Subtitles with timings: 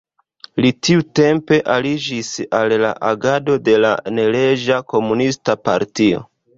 [0.65, 6.31] Li tiutempe aliĝis al la agado de la neleĝa komunista partio.